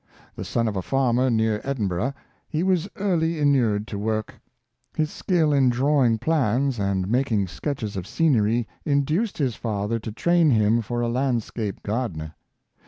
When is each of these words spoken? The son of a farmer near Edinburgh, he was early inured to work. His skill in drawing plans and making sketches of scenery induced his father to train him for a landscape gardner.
The 0.35 0.43
son 0.43 0.67
of 0.67 0.75
a 0.75 0.81
farmer 0.81 1.29
near 1.29 1.61
Edinburgh, 1.63 2.15
he 2.49 2.63
was 2.63 2.89
early 2.95 3.37
inured 3.37 3.85
to 3.89 3.99
work. 3.99 4.33
His 4.95 5.11
skill 5.11 5.53
in 5.53 5.69
drawing 5.69 6.17
plans 6.17 6.79
and 6.79 7.07
making 7.07 7.47
sketches 7.49 7.95
of 7.95 8.07
scenery 8.07 8.67
induced 8.83 9.37
his 9.37 9.53
father 9.53 9.99
to 9.99 10.11
train 10.11 10.49
him 10.49 10.81
for 10.81 11.01
a 11.01 11.07
landscape 11.07 11.83
gardner. 11.83 12.33